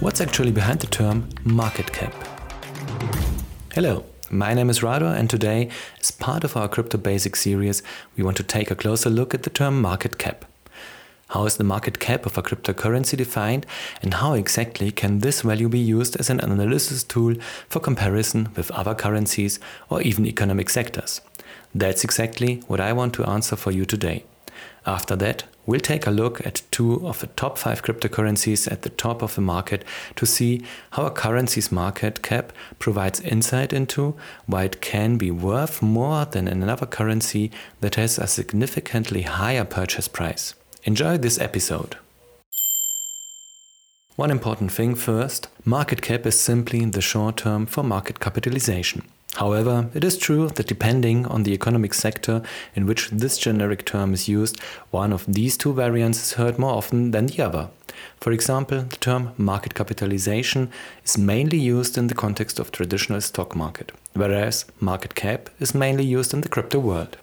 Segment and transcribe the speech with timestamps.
[0.00, 2.14] What's actually behind the term market cap?
[3.74, 7.82] Hello, my name is Rado, and today, as part of our Crypto Basics series,
[8.16, 10.44] we want to take a closer look at the term market cap.
[11.30, 13.66] How is the market cap of a cryptocurrency defined,
[14.00, 17.34] and how exactly can this value be used as an analysis tool
[17.68, 19.58] for comparison with other currencies
[19.90, 21.20] or even economic sectors?
[21.74, 24.22] That's exactly what I want to answer for you today.
[24.86, 28.88] After that, we'll take a look at two of the top five cryptocurrencies at the
[28.88, 29.84] top of the market
[30.16, 30.62] to see
[30.92, 36.48] how a currency's market cap provides insight into why it can be worth more than
[36.48, 37.50] another currency
[37.80, 40.54] that has a significantly higher purchase price.
[40.84, 41.96] Enjoy this episode.
[44.16, 49.02] One important thing first market cap is simply the short term for market capitalization.
[49.34, 52.42] However, it is true that depending on the economic sector
[52.74, 54.58] in which this generic term is used,
[54.90, 57.68] one of these two variants is heard more often than the other.
[58.20, 60.70] For example, the term market capitalization
[61.04, 66.04] is mainly used in the context of traditional stock market, whereas market cap is mainly
[66.04, 67.16] used in the crypto world.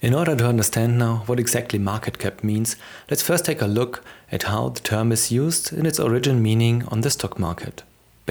[0.00, 2.76] In order to understand now what exactly market cap means,
[3.10, 4.02] let's first take a look
[4.32, 7.82] at how the term is used in its original meaning on the stock market.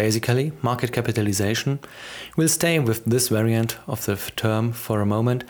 [0.05, 1.79] Basically, market capitalization,
[2.37, 5.43] we'll stay with this variant of the term for a moment,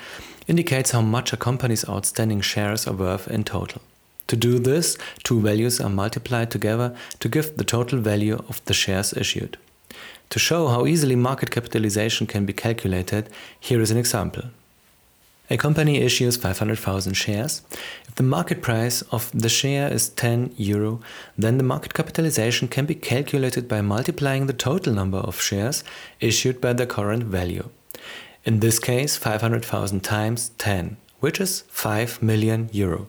[0.48, 3.80] indicates how much a company's outstanding shares are worth in total.
[4.26, 8.74] To do this, two values are multiplied together to give the total value of the
[8.74, 9.60] shares issued.
[10.32, 14.46] To show how easily market capitalization can be calculated, here is an example.
[15.52, 17.64] A company issues 500,000 shares.
[18.08, 21.00] If the market price of the share is 10 euro,
[21.40, 25.84] then the market capitalization can be calculated by multiplying the total number of shares
[26.20, 27.68] issued by the current value.
[28.46, 33.08] In this case, 500,000 times 10, which is 5 million euro.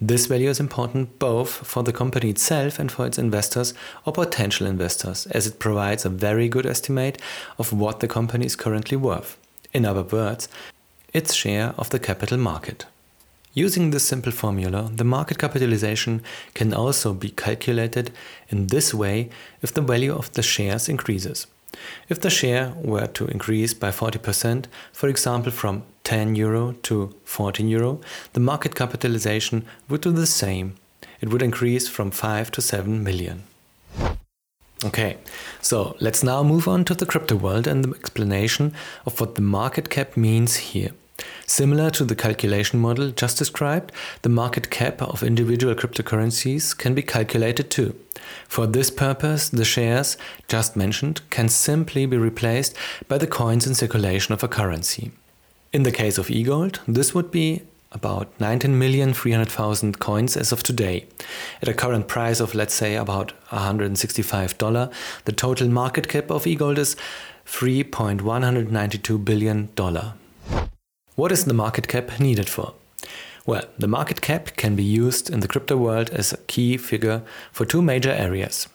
[0.00, 3.74] This value is important both for the company itself and for its investors
[4.06, 7.20] or potential investors, as it provides a very good estimate
[7.58, 9.36] of what the company is currently worth.
[9.74, 10.48] In other words,
[11.16, 12.84] its share of the capital market.
[13.54, 16.20] Using this simple formula, the market capitalization
[16.52, 18.10] can also be calculated
[18.50, 19.30] in this way
[19.62, 21.46] if the value of the shares increases.
[22.10, 27.66] If the share were to increase by 40%, for example from 10 euro to 14
[27.68, 28.00] euro,
[28.34, 30.74] the market capitalization would do the same.
[31.22, 33.44] It would increase from 5 to 7 million.
[34.84, 35.16] Okay,
[35.62, 38.74] so let's now move on to the crypto world and the explanation
[39.06, 40.90] of what the market cap means here.
[41.46, 47.02] Similar to the calculation model just described, the market cap of individual cryptocurrencies can be
[47.02, 47.94] calculated too.
[48.48, 50.16] For this purpose, the shares
[50.48, 52.76] just mentioned can simply be replaced
[53.08, 55.12] by the coins in circulation of a currency.
[55.72, 57.62] In the case of eGold, this would be
[57.92, 61.06] about 19,300,000 coins as of today.
[61.62, 64.92] At a current price of, let's say, about $165,
[65.24, 66.96] the total market cap of eGold is
[67.46, 69.70] $3.192 billion.
[71.16, 72.74] What is the market cap needed for?
[73.46, 77.22] Well, the market cap can be used in the crypto world as a key figure
[77.52, 78.68] for two major areas.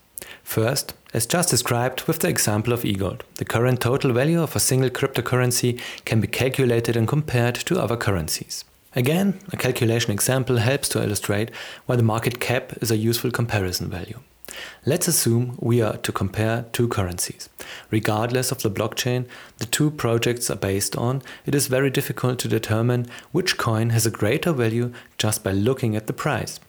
[0.44, 4.60] First, as just described with the example of eGold, the current total value of a
[4.60, 8.66] single cryptocurrency can be calculated and compared to other currencies.
[8.96, 11.52] Again, a calculation example helps to illustrate
[11.86, 14.20] why the market cap is a useful comparison value.
[14.86, 17.50] Let's assume we are to compare two currencies.
[17.90, 19.26] Regardless of the blockchain
[19.58, 24.06] the two projects are based on, it is very difficult to determine which coin has
[24.06, 26.60] a greater value just by looking at the price.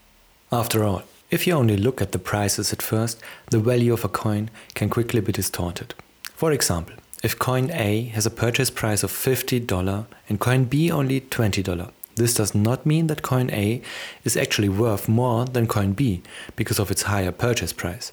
[0.51, 3.19] After all, if you only look at the prices at first,
[3.51, 5.95] the value of a coin can quickly be distorted.
[6.35, 11.21] For example, if coin A has a purchase price of $50 and coin B only
[11.21, 11.91] $20,
[12.23, 13.83] this does not mean that coin A
[14.25, 16.23] is actually worth more than coin B
[16.55, 18.13] because of its higher purchase price.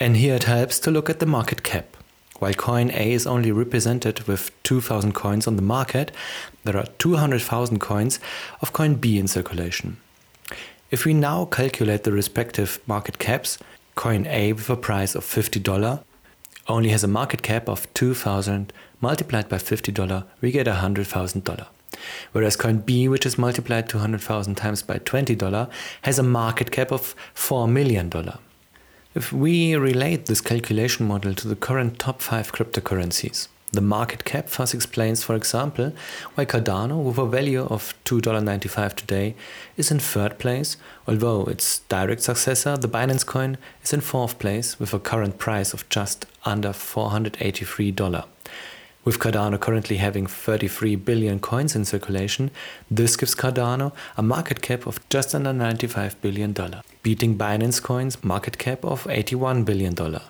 [0.00, 1.96] And here it helps to look at the market cap.
[2.40, 6.10] While coin A is only represented with 2000 coins on the market,
[6.64, 8.18] there are 200,000 coins
[8.60, 9.98] of coin B in circulation.
[10.90, 13.58] If we now calculate the respective market caps,
[13.94, 16.02] coin A with a price of $50
[16.68, 21.66] only has a market cap of 2000 multiplied by $50, we get $100,000
[22.32, 25.70] whereas coin B, which is multiplied 200,000 times by $20,
[26.02, 28.10] has a market cap of $4 million.
[29.14, 34.48] If we relate this calculation model to the current top 5 cryptocurrencies, the market cap
[34.48, 35.92] thus explains, for example,
[36.34, 39.34] why Cardano, with a value of $2.95 today,
[39.76, 40.76] is in third place,
[41.06, 45.74] although its direct successor, the Binance coin, is in fourth place with a current price
[45.74, 48.24] of just under $483.
[49.04, 52.50] With Cardano currently having 33 billion coins in circulation,
[52.90, 58.24] this gives Cardano a market cap of just under 95 billion dollar, beating Binance Coin's
[58.24, 60.22] market cap of 81 billion dollar.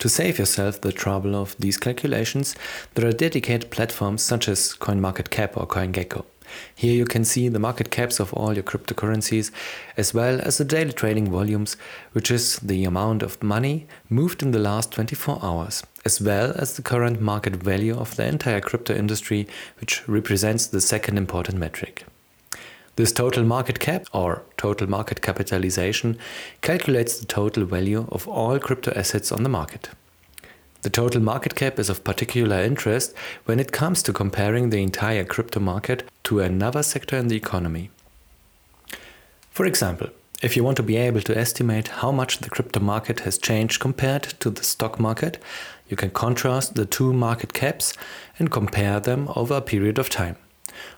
[0.00, 2.54] To save yourself the trouble of these calculations,
[2.94, 6.24] there are dedicated platforms such as CoinMarketCap or CoinGecko.
[6.74, 9.50] Here you can see the market caps of all your cryptocurrencies,
[9.96, 11.76] as well as the daily trading volumes,
[12.12, 16.76] which is the amount of money moved in the last 24 hours, as well as
[16.76, 19.48] the current market value of the entire crypto industry,
[19.80, 22.04] which represents the second important metric.
[22.96, 26.18] This total market cap, or total market capitalization,
[26.62, 29.90] calculates the total value of all crypto assets on the market.
[30.80, 33.14] The total market cap is of particular interest
[33.44, 37.90] when it comes to comparing the entire crypto market to another sector in the economy.
[39.50, 40.08] For example,
[40.42, 43.78] if you want to be able to estimate how much the crypto market has changed
[43.78, 45.42] compared to the stock market,
[45.88, 47.92] you can contrast the two market caps
[48.38, 50.36] and compare them over a period of time.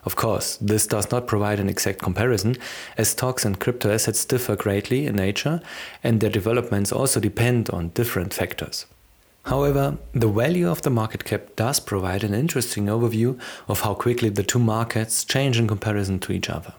[0.04, 2.56] Of course, this does not provide an exact comparison,
[2.96, 5.60] as stocks and crypto assets differ greatly in nature
[6.02, 8.86] and their developments also depend on different factors.
[9.44, 14.28] However, the value of the market cap does provide an interesting overview of how quickly
[14.28, 16.74] the two markets change in comparison to each other.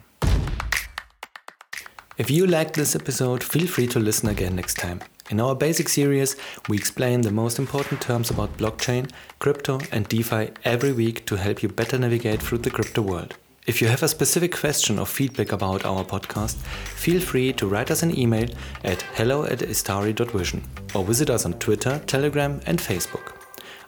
[2.18, 5.00] If you liked this episode, feel free to listen again next time.
[5.30, 6.36] In our basic series,
[6.68, 11.62] we explain the most important terms about blockchain, crypto, and DeFi every week to help
[11.62, 13.36] you better navigate through the crypto world.
[13.68, 16.56] If you have a specific question or feedback about our podcast,
[16.96, 18.50] feel free to write us an email
[18.84, 20.64] at hello at istari.vision
[20.96, 23.36] or visit us on Twitter, Telegram, and Facebook.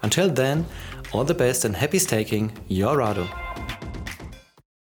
[0.04, 0.68] Until then,
[1.12, 3.28] all the best and happy staking, your Rado.